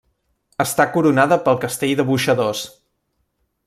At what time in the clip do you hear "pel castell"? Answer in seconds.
1.45-1.95